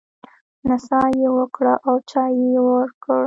[0.67, 3.19] نڅا يې وکړه او چای يې ورکړ.